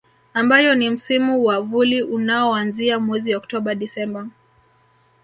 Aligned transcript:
Ambayo 0.33 0.75
ni 0.75 0.89
Msimu 0.89 1.45
wa 1.45 1.61
Vuli 1.61 2.03
unaoanzia 2.03 2.99
mwezi 2.99 3.35
Oktoba 3.35 3.75
Desemba 3.75 4.27